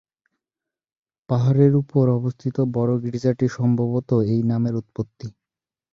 [1.29, 5.27] পাহাড়ের উপর অবস্থিত বড় গির্জাটি সম্ভবত এই নামের উৎপত্তি।